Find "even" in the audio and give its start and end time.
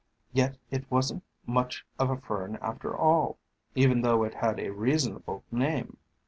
3.75-4.01